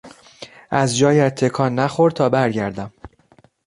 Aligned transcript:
از 0.69 0.97
جایت 0.97 1.35
تکان 1.35 1.75
نخور 1.79 2.11
تا 2.11 2.29
برگردم. 2.29 2.93